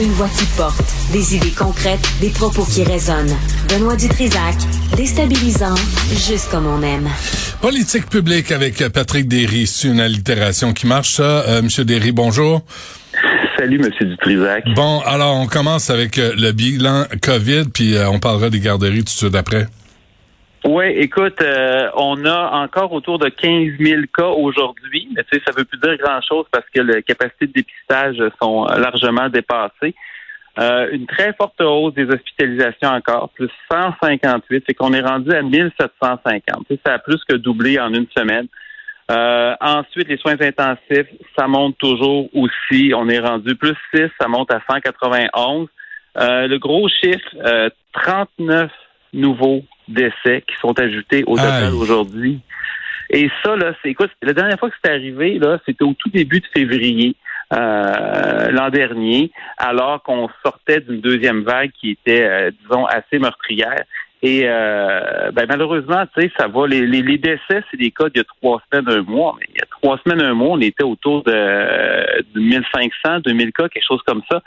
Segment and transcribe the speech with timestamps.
[0.00, 3.36] Une voix qui porte, des idées concrètes, des propos qui résonnent.
[3.68, 4.56] Benoît Dutrisac,
[4.96, 5.74] déstabilisant,
[6.12, 7.08] juste comme on aime.
[7.60, 11.44] Politique publique avec Patrick Derry, c'est une allitération qui marche, ça.
[11.46, 12.62] Euh, Monsieur Derry, bonjour.
[13.58, 14.64] Salut, Monsieur Dutrisac.
[14.74, 19.00] Bon, alors on commence avec euh, le bilan COVID, puis euh, on parlera des garderies
[19.00, 19.66] tout de suite après.
[20.64, 25.42] Oui, écoute, euh, on a encore autour de 15 000 cas aujourd'hui, mais tu sais,
[25.44, 29.96] ça veut plus dire grand-chose parce que les capacités de dépistage sont largement dépassées.
[30.60, 35.42] Euh, une très forte hausse des hospitalisations encore, plus 158, c'est qu'on est rendu à
[35.42, 36.42] 1750.
[36.68, 38.46] Tu sais, ça a plus que doublé en une semaine.
[39.10, 42.92] Euh, ensuite, les soins intensifs, ça monte toujours aussi.
[42.94, 45.66] On est rendu plus 6, ça monte à 191.
[46.14, 48.70] le gros chiffre, 39
[49.12, 52.40] nouveaux décès qui sont ajoutés au total aujourd'hui.
[53.10, 56.08] Et ça, là, c'est écoute, la dernière fois que c'est arrivé, là, c'était au tout
[56.08, 57.14] début de février.
[57.52, 63.84] Euh, l'an dernier, alors qu'on sortait d'une deuxième vague qui était, euh, disons, assez meurtrière.
[64.22, 66.66] Et euh, ben, malheureusement, tu sais, ça va.
[66.66, 69.36] Les, les, décès, c'est des cas d'il y a trois semaines, un mois.
[69.38, 73.52] Mais il y a trois semaines, un mois, on était autour de, de 1500, 2000
[73.52, 74.40] cas, quelque chose comme ça.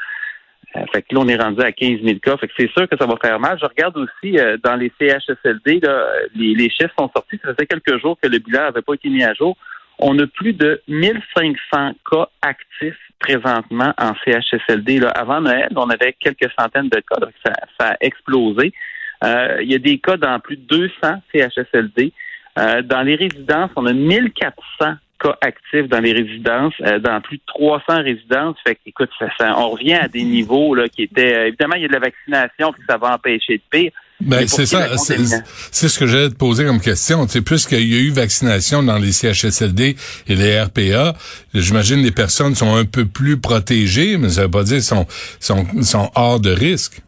[0.76, 2.38] Euh, fait que là, on est rendu à 15 000 cas.
[2.38, 3.58] Fait que c'est sûr que ça va faire mal.
[3.60, 5.82] Je regarde aussi euh, dans les CHSLD,
[6.36, 7.40] les, chiffres sont sortis.
[7.44, 9.56] Ça faisait quelques jours que le bilan n'avait pas été mis à jour.
[10.00, 15.00] On a plus de 1500 cas actifs présentement en CHSLD.
[15.00, 15.10] Là.
[15.12, 17.26] Avant Noël, on avait quelques centaines de cas.
[17.46, 18.74] Ça, ça, a explosé.
[19.24, 20.92] Euh, il y a des cas dans plus de 200
[21.34, 22.12] CHSLD.
[22.58, 24.96] dans les résidences, on a 1400
[25.26, 28.58] cas actifs dans les résidences, euh, dans plus de 300 résidences.
[28.66, 31.36] Fait écoute, ça, on revient à des niveaux là, qui étaient...
[31.36, 33.92] Euh, évidemment, il y a de la vaccination, puis ça va empêcher de pire.
[34.22, 37.28] Ben, c'est ça, c'est ce que j'allais te poser comme question.
[37.28, 41.16] C'est plus qu'il y a eu vaccination dans les CHSLD et les RPA,
[41.54, 45.06] j'imagine les personnes sont un peu plus protégées, mais ça veut pas dire sont,
[45.42, 47.02] sont hors de risque.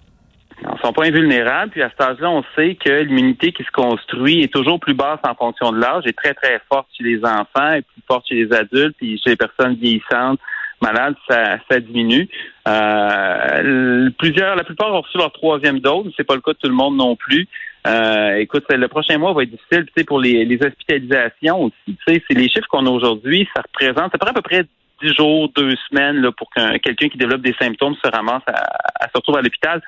[0.61, 1.71] Ils sont pas invulnérables.
[1.71, 5.19] Puis à cet âge-là, on sait que l'immunité qui se construit est toujours plus basse
[5.23, 8.35] en fonction de l'âge, est très, très forte chez les enfants et plus forte chez
[8.35, 10.39] les adultes, puis chez les personnes vieillissantes,
[10.81, 12.27] malades, ça, ça diminue.
[12.67, 16.11] Euh, plusieurs, la plupart ont reçu leur troisième dose.
[16.17, 17.47] C'est pas le cas de tout le monde non plus.
[17.85, 21.73] Euh, écoute, le prochain mois va être difficile, tu sais, pour les, les hospitalisations aussi.
[21.87, 24.65] Tu sais, c'est les chiffres qu'on a aujourd'hui, ça représente, ça prend à peu près
[25.01, 28.63] dix jours, deux semaines là, pour que quelqu'un qui développe des symptômes se ramasse à,
[28.99, 29.81] à se retrouver à l'hôpital.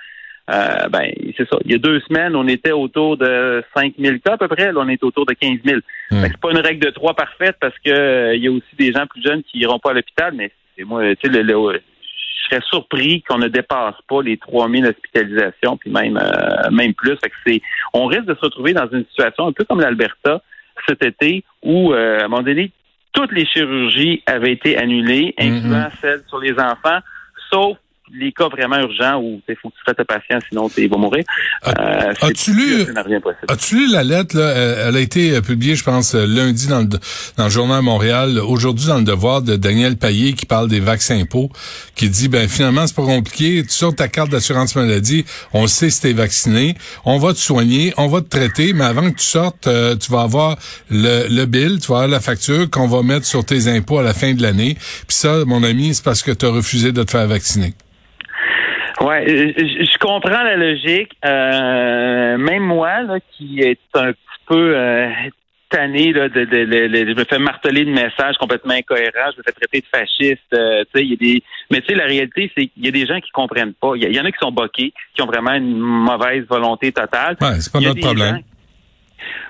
[0.50, 1.58] Euh, ben, c'est ça.
[1.66, 4.72] Il y a deux semaines, on était autour de 5 000 cas à peu près.
[4.72, 5.80] Là, on est autour de 15 000.
[6.12, 6.24] Hmm.
[6.24, 8.92] C'est pas une règle de trois parfaite parce que euh, il y a aussi des
[8.92, 10.34] gens plus jeunes qui iront pas à l'hôpital.
[10.34, 14.86] Mais c'est moi, tu sais, je serais surpris qu'on ne dépasse pas les 3 000
[14.86, 17.16] hospitalisations, puis même euh, même plus.
[17.18, 17.62] Fait que c'est,
[17.94, 20.42] on risque de se retrouver dans une situation un peu comme l'Alberta
[20.88, 22.72] cet été où, à un moment donné,
[23.12, 25.98] toutes les chirurgies avaient été annulées, hmm, incluant hmm.
[26.02, 27.00] celles sur les enfants,
[27.52, 27.78] sauf
[28.14, 30.98] les cas vraiment urgents où il faut que tu fasses ta patient, sinon il va
[30.98, 31.24] mourir.
[31.68, 34.38] Euh, as-tu lu, as lu la lettre?
[34.38, 36.88] Là, elle a été euh, publiée, je pense, euh, lundi dans le,
[37.38, 38.40] dans le journal Montréal.
[38.40, 41.50] Aujourd'hui, dans le Devoir de Daniel Payet qui parle des vaccins impôts,
[41.96, 43.64] qui dit, ben finalement, c'est pas compliqué.
[43.64, 47.94] Tu sors ta carte d'assurance maladie, on sait si t'es vacciné, on va te soigner,
[47.98, 50.58] on va te traiter, mais avant que tu sortes, tu vas avoir
[50.90, 54.04] le, le bill, tu vas avoir la facture qu'on va mettre sur tes impôts à
[54.04, 54.76] la fin de l'année.
[55.08, 57.74] Puis ça, mon ami, c'est parce que tu as refusé de te faire vacciner.
[59.02, 61.12] Ouais, je, comprends la logique.
[61.24, 65.10] Euh, même moi, là, qui est un petit peu euh,
[65.70, 69.52] tanné là, de, de, je me fais marteler de messages complètement incohérents, je me fais
[69.52, 70.54] traiter de fasciste.
[70.54, 72.88] Euh, tu sais, il y a des, mais tu sais, la réalité, c'est qu'il y
[72.90, 73.94] a des gens qui comprennent pas.
[73.96, 77.38] Il y, en a qui sont boqués, qui ont vraiment une mauvaise volonté totale.
[77.40, 78.42] Ouais, c'est pas notre problème.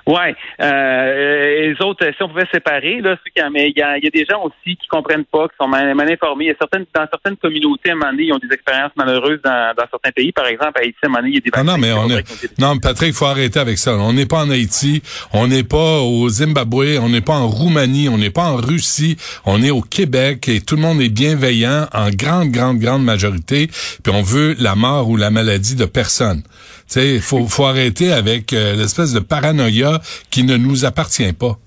[0.07, 0.35] Ouais.
[0.61, 3.17] Euh, les autres, si on pouvait séparer, là,
[3.51, 5.89] mais il y a, y a, des gens aussi qui comprennent pas, qui sont mal,
[5.99, 6.45] informés.
[6.45, 8.91] Il y a certaines, dans certaines communautés, à un moment donné, ils ont des expériences
[8.95, 10.31] malheureuses dans, dans certains pays.
[10.31, 11.91] Par exemple, à Haïti, à un moment donné, il y a des ah non, mais
[11.93, 12.59] on est...
[12.59, 13.95] Non, Patrick, il faut arrêter avec ça.
[13.95, 15.01] On n'est pas en Haïti,
[15.33, 19.17] on n'est pas au Zimbabwe, on n'est pas en Roumanie, on n'est pas en Russie,
[19.45, 23.67] on est au Québec et tout le monde est bienveillant en grande, grande, grande majorité.
[24.03, 26.43] Puis on veut la mort ou la maladie de personne.
[26.43, 29.98] Tu sais, faut, faut arrêter avec euh, l'espèce de paranoïa
[30.29, 31.57] qui ne nous appartient pas.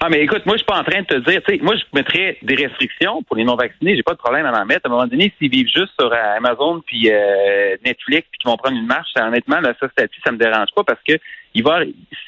[0.00, 1.74] Ah, mais écoute, moi, je suis pas en train de te dire, tu sais, moi,
[1.74, 3.96] je mettrais des restrictions pour les non-vaccinés.
[3.96, 4.82] J'ai pas de problème à en mettre.
[4.84, 8.50] À un moment donné, s'ils vivent juste sur euh, Amazon puis euh, Netflix puis qu'ils
[8.50, 11.14] vont prendre une marche, honnêtement, là, ça, ça me dérange pas parce que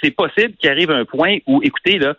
[0.02, 2.14] c'est possible qu'il arrive un point où, écoutez, là,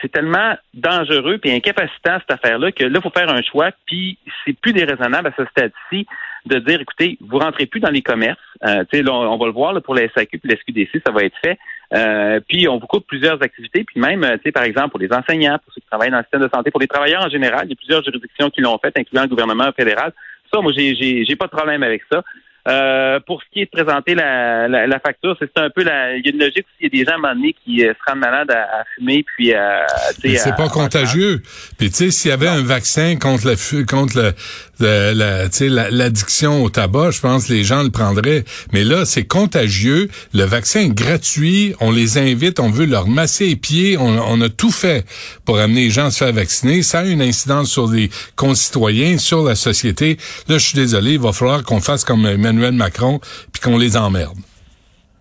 [0.00, 4.18] c'est tellement dangereux puis incapacitant cette affaire-là que là, il faut faire un choix, puis
[4.44, 6.06] c'est plus déraisonnable à ce stade-ci
[6.46, 8.38] de dire, écoutez, vous rentrez plus dans les commerces.
[8.64, 11.36] Euh, là, on, va le voir pour la SAQ puis la SQDC, ça va être
[11.44, 11.58] fait.
[11.92, 15.00] Euh, puis on vous coupe plusieurs activités, puis même, euh, tu sais, par exemple, pour
[15.00, 17.28] les enseignants, pour ceux qui travaillent dans le système de santé, pour les travailleurs en
[17.28, 20.12] général, il y a plusieurs juridictions qui l'ont fait, incluant le gouvernement fédéral.
[20.52, 22.22] ça, moi, j'ai, j'ai, j'ai pas de problème avec ça.
[22.68, 26.16] Euh, pour ce qui est de présenter la, la, facture, c'est un peu la.
[26.16, 26.80] Il y a une logique aussi.
[26.80, 28.84] Il y a des gens à un moment donné qui euh, se rendent malades à,
[28.94, 29.86] fumer puis à.
[30.22, 31.40] C'est pas contagieux.
[31.78, 33.54] Puis tu sais, s'il y avait un vaccin contre la
[33.86, 34.32] contre le,
[34.80, 38.44] l'addiction au tabac, je pense les gens le prendraient.
[38.72, 40.08] Mais là, c'est contagieux.
[40.32, 41.74] Le vaccin est gratuit.
[41.80, 42.60] On les invite.
[42.60, 43.96] On veut leur masser les pieds.
[43.98, 45.04] On, a tout fait
[45.44, 46.82] pour amener les gens à se faire vacciner.
[46.82, 50.16] Ça a une incidence sur les concitoyens, sur la société.
[50.48, 51.12] Là, je suis désolé.
[51.12, 53.20] Il va falloir qu'on fasse comme Emmanuel Macron
[53.52, 54.36] puis qu'on les emmerde.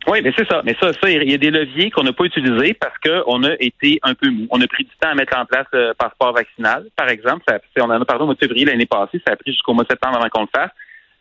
[0.10, 0.62] Oui, mais c'est ça.
[0.66, 3.54] Mais ça, ça, il y a des leviers qu'on n'a pas utilisés parce qu'on a
[3.60, 4.48] été un peu mou.
[4.50, 7.44] On a pris du temps à mettre en place le passeport vaccinal, par exemple.
[7.48, 9.22] Ça, on en a parlé au mois de février l'année passée.
[9.26, 10.72] Ça a pris jusqu'au mois de septembre avant qu'on le fasse.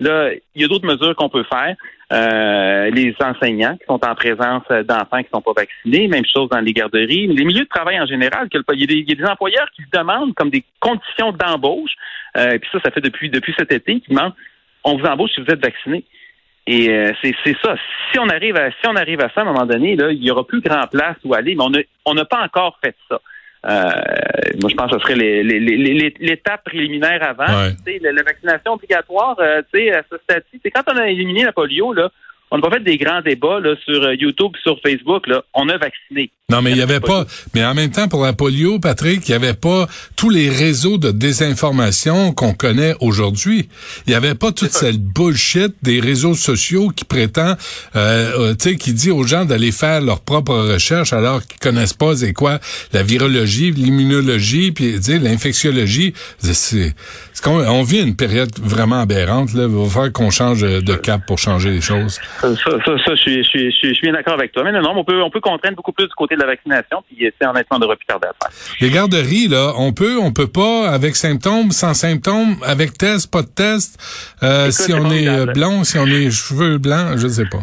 [0.00, 1.76] Là, il y a d'autres mesures qu'on peut faire.
[2.10, 6.48] Euh, les enseignants qui sont en présence d'enfants qui ne sont pas vaccinés, même chose
[6.48, 8.48] dans les garderies, les milieux de travail en général.
[8.50, 11.90] Il y a des, employeurs qui demandent comme des conditions d'embauche.
[12.38, 14.34] Euh, et puis ça, ça fait depuis depuis cet été, qui demandent
[14.84, 16.04] on vous embauche si vous êtes vacciné.
[16.70, 17.76] Et euh, c'est ça.
[18.12, 20.22] Si on arrive à si on arrive à ça à un moment donné, là, il
[20.22, 22.94] y aura plus grand place où aller, mais on n'a on n'a pas encore fait
[23.08, 23.18] ça.
[23.66, 23.90] Euh,
[24.60, 27.46] moi, je pense que ce serait l'étape préliminaire avant.
[27.46, 32.10] La, la, vaccination obligatoire, euh, à ce stade-ci, quand on a éliminé la polio, là,
[32.50, 35.26] on n'a pas fait des grands débats là, sur euh, YouTube, sur Facebook.
[35.26, 35.42] Là.
[35.54, 36.30] On a vacciné.
[36.50, 37.26] Non, mais il n'y avait pas.
[37.54, 39.86] Mais en même temps, pour la polio, Patrick, il n'y avait pas
[40.16, 43.68] tous les réseaux de désinformation qu'on connaît aujourd'hui.
[44.06, 47.54] Il n'y avait pas toute cette bullshit des réseaux sociaux qui prétend,
[47.96, 51.60] euh, euh, tu sais, qui dit aux gens d'aller faire leur propre recherche alors qu'ils
[51.60, 52.60] connaissent pas c'est quoi
[52.94, 56.14] la virologie, l'immunologie, puis l'infectiologie.
[56.38, 56.94] C'est,
[57.44, 59.52] on, vit une période vraiment aberrante.
[59.52, 62.18] Là, il va falloir qu'on change de cap pour changer les choses.
[62.40, 64.62] Ça, ça, ça, je suis, je suis, je suis bien d'accord avec toi.
[64.62, 67.30] Mais non, on peut, on peut contraindre beaucoup plus du côté de la vaccination, puis
[67.40, 68.76] c'est honnêtement de plus tarder à faire.
[68.80, 73.42] Les garderies, là, on peut, on peut pas, avec symptômes, sans symptômes, avec test, pas
[73.42, 73.98] de test,
[74.42, 77.62] euh, si on est euh, blond, si on est cheveux blancs, je sais pas.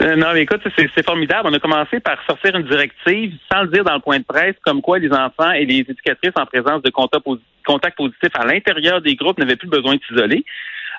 [0.00, 1.48] Euh, non, mais écoute, c'est formidable.
[1.50, 4.56] On a commencé par sortir une directive, sans le dire dans le point de presse,
[4.64, 9.14] comme quoi les enfants et les éducatrices en présence de contacts positifs à l'intérieur des
[9.14, 10.44] groupes n'avaient plus besoin de s'isoler.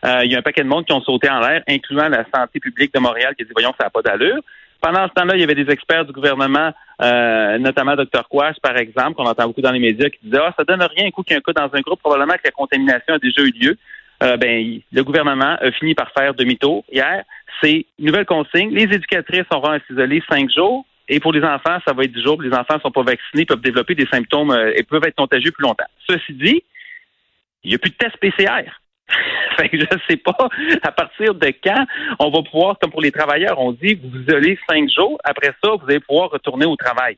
[0.03, 2.25] Euh, il y a un paquet de monde qui ont sauté en l'air, incluant la
[2.33, 4.41] santé publique de Montréal, qui a dit, voyons, ça n'a pas d'allure.
[4.81, 6.71] Pendant ce temps-là, il y avait des experts du gouvernement,
[7.01, 8.27] euh, notamment Dr.
[8.29, 11.07] Quash, par exemple, qu'on entend beaucoup dans les médias, qui disaient, ah, ça donne rien
[11.07, 13.19] un coup qu'il y a un cas dans un groupe, probablement que la contamination a
[13.19, 13.77] déjà eu lieu.
[14.23, 17.23] Euh, ben, le gouvernement a fini par faire demi-tour hier.
[17.61, 18.69] C'est une nouvelle consigne.
[18.73, 20.85] Les éducatrices auront à s'isoler cinq jours.
[21.07, 22.41] Et pour les enfants, ça va être dix jours.
[22.41, 25.63] Les enfants ne sont pas vaccinés, peuvent développer des symptômes et peuvent être contagieux plus
[25.63, 25.85] longtemps.
[26.07, 26.63] Ceci dit,
[27.63, 28.71] il n'y a plus de tests PCR.
[29.57, 30.49] fait que je ne sais pas
[30.83, 31.85] à partir de quand
[32.19, 35.71] on va pouvoir, comme pour les travailleurs, on dit vous isolez cinq jours, après ça,
[35.71, 37.17] vous allez pouvoir retourner au travail.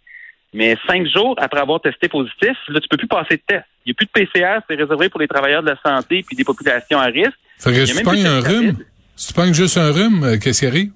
[0.54, 3.66] Mais cinq jours après avoir testé positif, là, tu peux plus passer de test.
[3.86, 6.36] Il n'y a plus de PCR, c'est réservé pour les travailleurs de la santé puis
[6.36, 7.38] des populations à risque.
[7.60, 8.78] Fait que si tu pognes un rhume,
[9.16, 10.92] si tu pognes juste un rhume, euh, qu'est-ce qui arrive?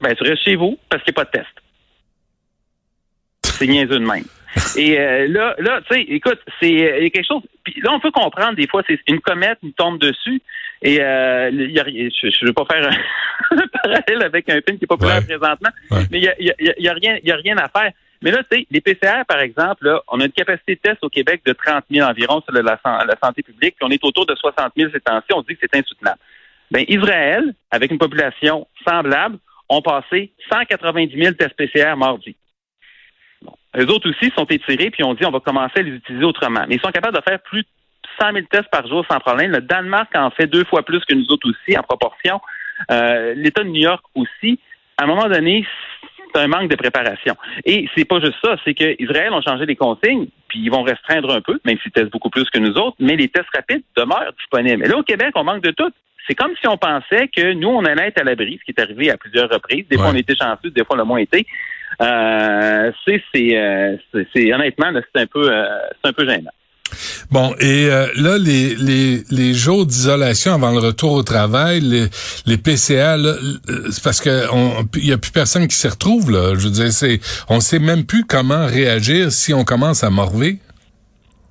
[0.00, 1.56] Ben, tu restes chez vous parce qu'il n'y a pas de test.
[3.42, 4.24] C'est niaiseux de même.
[4.76, 7.42] Et euh, là, là, tu sais, écoute, c'est euh, quelque chose.
[7.62, 10.40] Puis là, on peut comprendre des fois, c'est une comète qui tombe dessus.
[10.82, 12.88] Et euh, y a, je ne veux pas faire
[13.50, 15.70] un parallèle avec un film qui est populaire présentement,
[16.10, 17.92] mais il y a, y, a, y a, rien, y a rien à faire.
[18.22, 20.98] Mais là, tu sais, les PCR, par exemple, là, on a une capacité de test
[21.02, 24.26] au Québec de 30 000 environ sur la, la, santé publique, puis on est autour
[24.26, 25.26] de 60 000 ces temps-ci.
[25.34, 26.18] On dit que c'est insoutenable.
[26.70, 32.36] Ben, Israël, avec une population semblable, ont passé 190 000 tests PCR mardi.
[33.76, 36.64] Eux autres aussi sont étirés, puis on dit on va commencer à les utiliser autrement.
[36.68, 37.68] Mais ils sont capables de faire plus de
[38.20, 39.52] 100 000 tests par jour sans problème.
[39.52, 42.40] Le Danemark en fait deux fois plus que nous autres aussi, en proportion.
[42.90, 44.58] Euh, L'État de New York aussi.
[44.98, 45.66] À un moment donné,
[46.32, 47.36] c'est un manque de préparation.
[47.64, 51.30] Et c'est pas juste ça, c'est qu'Israël ont changé les consignes, puis ils vont restreindre
[51.34, 54.32] un peu, même s'ils testent beaucoup plus que nous autres, mais les tests rapides demeurent
[54.38, 54.78] disponibles.
[54.78, 55.92] Mais là, au Québec, on manque de tout.
[56.26, 58.82] C'est comme si on pensait que nous, on allait être à l'abri, ce qui est
[58.82, 59.86] arrivé à plusieurs reprises.
[59.88, 61.46] Des fois, on était chanceux, des fois, le moins été.
[62.00, 63.96] Euh, euh,
[64.34, 65.64] c'est, honnêtement, c'est un peu, euh,
[66.02, 66.50] c'est un peu gênant.
[67.32, 72.06] Bon, et là, les, les, les jours d'isolation avant le retour au travail, les,
[72.46, 73.16] les PCA,
[73.90, 74.46] c'est parce que
[74.96, 76.54] il y a plus personne qui s'y retrouve là.
[76.54, 80.58] Je veux dire, c'est, on sait même plus comment réagir si on commence à morver.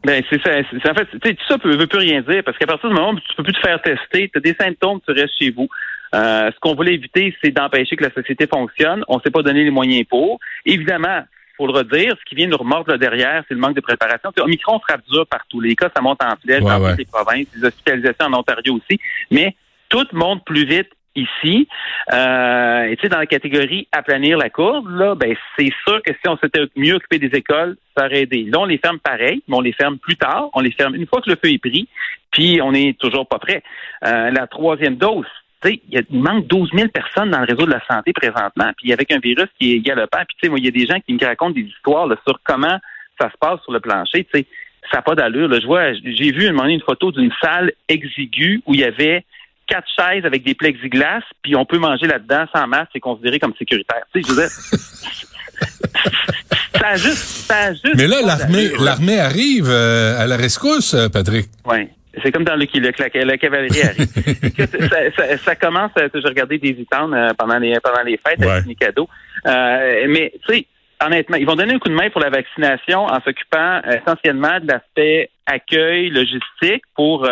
[0.06, 0.52] Ben c'est ça.
[0.52, 3.20] en fait, tout ça ne veut plus rien dire parce qu'à partir du moment où
[3.20, 5.68] tu peux plus te faire tester, tu as des symptômes, tu restes chez vous.
[6.14, 9.04] Euh, ce qu'on voulait éviter, c'est d'empêcher que la société fonctionne.
[9.08, 10.40] On ne s'est pas donné les moyens pour.
[10.66, 11.24] Évidemment,
[11.58, 14.32] faut le redire, ce qui vient nous remordre derrière, c'est le manque de préparation.
[14.38, 15.62] Au Omicron frappe dur partout.
[15.62, 19.00] Les cas, ça monte en flèche dans toutes les provinces, les hospitalisations en Ontario aussi.
[19.32, 19.56] Mais
[19.90, 21.68] tout monte plus vite ici.
[22.14, 26.12] Euh, et tu sais, dans la catégorie aplanir la courbe, là, ben c'est sûr que
[26.12, 28.44] si on s'était mieux occupé des écoles, ça aurait aidé.
[28.44, 30.50] Là, on les ferme pareil, mais on les ferme plus tard.
[30.54, 31.88] On les ferme une fois que le feu est pris,
[32.32, 33.64] puis on n'est toujours pas prêt.
[34.06, 35.26] Euh, la troisième dose,
[35.64, 39.12] il, il manque 12 000 personnes dans le réseau de la santé présentement, puis avec
[39.12, 41.26] un virus qui est galopant, puis tu sais, il y a des gens qui me
[41.26, 42.80] racontent des histoires sur comment
[43.20, 44.46] ça se passe sur le plancher, tu sais,
[44.92, 45.50] ça n'a pas d'allure.
[45.60, 49.24] Je vois, j'ai vu un une photo d'une salle exiguë où il y avait
[49.68, 53.54] quatre chaises avec des plexiglas, puis on peut manger là-dedans sans masque, c'est considéré comme
[53.58, 54.04] sécuritaire.
[54.14, 54.50] Tu sais, je veux dire,
[56.80, 57.96] ça a juste, ça a juste.
[57.96, 61.48] Mais là, l'armée, l'armée arrive euh, à la rescousse, euh, Patrick.
[61.66, 61.88] Oui.
[62.24, 64.08] C'est comme dans le, le, la cavalerie arrive.
[65.18, 68.76] ça, ça, commence, euh, j'ai regardé des euh, pendant les pendant les fêtes avec mes
[68.76, 69.08] cadeaux.
[69.46, 70.66] Euh, mais tu sais,
[71.04, 74.68] honnêtement, ils vont donner un coup de main pour la vaccination en s'occupant essentiellement de
[74.68, 77.28] l'aspect accueil, logistique pour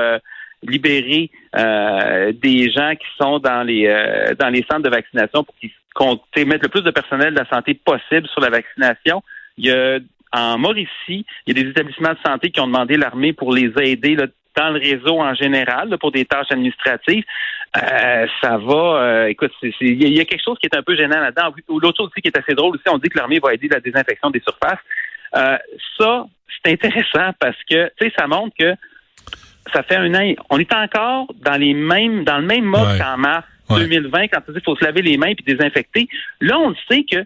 [0.64, 3.88] libérer des gens qui sont dans les
[4.40, 7.74] dans les centres de vaccination pour qu'ils mettent le plus de personnel de la santé
[7.74, 9.24] possible sur la vaccination.
[9.58, 10.00] Il y a
[10.34, 13.72] en Mauricie, il y a des établissements de santé qui ont demandé l'armée pour les
[13.80, 17.24] aider là, dans le réseau en général pour des tâches administratives.
[17.76, 18.74] Euh, ça va.
[18.74, 21.54] Euh, écoute, il y a quelque chose qui est un peu gênant là-dedans.
[21.70, 23.80] L'autre chose aussi qui est assez drôle aussi, on dit que l'armée va aider la
[23.80, 24.80] désinfection des surfaces.
[25.36, 25.58] Euh,
[26.00, 26.26] ça,
[26.64, 28.76] c'est intéressant parce que tu sais, ça montre que
[29.74, 30.34] ça fait un an.
[30.50, 34.62] On est encore dans les mêmes, dans le même mode qu'en mars 2020 quand il
[34.62, 36.08] faut se laver les mains puis désinfecter.
[36.42, 37.26] Là, on sait que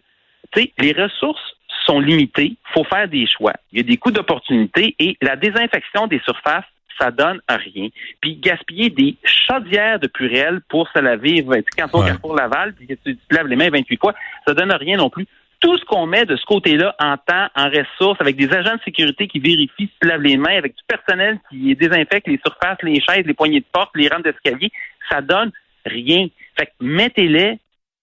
[0.53, 1.41] tu sais, les ressources
[1.85, 2.55] sont limitées.
[2.55, 3.53] Il faut faire des choix.
[3.71, 6.63] Il y a des coûts d'opportunité et la désinfection des surfaces
[6.99, 7.89] ça donne à rien.
[8.21, 11.45] Puis gaspiller des chaudières de purelle pour se laver,
[11.77, 12.17] quand on ouais.
[12.19, 14.13] pour Laval, puis que tu te laves les mains 28 fois,
[14.45, 15.27] ça donne à rien non plus.
[15.59, 18.81] Tout ce qu'on met de ce côté-là en temps, en ressources, avec des agents de
[18.85, 22.77] sécurité qui vérifient si tu laves les mains, avec du personnel qui désinfecte les surfaces,
[22.83, 24.71] les chaises, les poignées de porte, les rampes d'escalier,
[25.09, 25.51] ça donne
[25.85, 26.27] rien.
[26.57, 27.57] Fait que mettez-les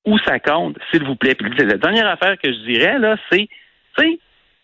[0.04, 1.34] où ça compte, s'il vous plaît.
[1.34, 3.48] Puis la dernière affaire que je dirais, là, c'est,
[3.96, 4.18] tu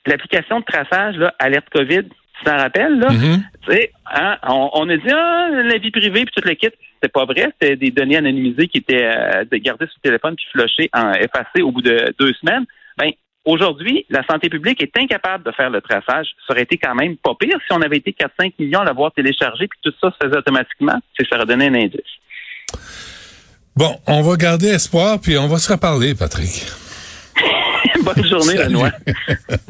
[0.06, 2.04] l'application de traçage, là, alerte COVID,
[2.40, 3.08] tu t'en rappelles, là?
[3.08, 3.88] Mm-hmm.
[4.12, 6.68] Hein, on, a dit, ah, la vie privée, puis tout le kit.
[6.94, 7.48] C'était pas vrai.
[7.52, 11.62] C'était des données anonymisées qui étaient euh, gardées sur le téléphone puis flushées, en, effacées
[11.62, 12.64] au bout de deux semaines.
[12.98, 13.10] Ben,
[13.44, 16.28] aujourd'hui, la santé publique est incapable de faire le traçage.
[16.46, 19.12] Ça aurait été quand même pas pire si on avait été 4-5 millions à l'avoir
[19.12, 20.98] téléchargé puis tout ça se faisait automatiquement.
[21.16, 22.00] C'est ça aurait donné un indice.
[23.76, 26.66] Bon, on va garder espoir puis on va se reparler, Patrick.
[28.04, 28.90] Bonne journée, Benoît.